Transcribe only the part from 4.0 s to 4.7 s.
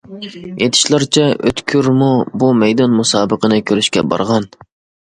بارغان.